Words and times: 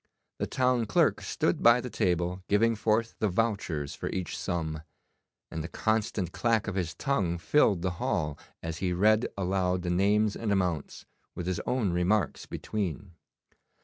The 0.39 0.47
town 0.47 0.87
clerk 0.87 1.21
stood 1.21 1.61
by 1.61 1.79
the 1.79 1.91
table 1.91 2.41
giving 2.47 2.75
forth 2.75 3.13
the 3.19 3.27
vouchers 3.29 3.93
for 3.93 4.09
each 4.09 4.35
sum, 4.35 4.81
and 5.51 5.63
the 5.63 5.67
constant 5.67 6.31
clack 6.31 6.67
of 6.67 6.73
his 6.73 6.95
tongue 6.95 7.37
filled 7.37 7.83
the 7.83 7.91
hall, 8.01 8.35
as 8.63 8.77
he 8.79 8.93
read 8.93 9.27
aloud 9.37 9.83
the 9.83 9.91
names 9.91 10.35
and 10.35 10.51
amounts, 10.51 11.05
with 11.35 11.45
his 11.45 11.59
own 11.67 11.93
remarks 11.93 12.47
between. 12.47 13.11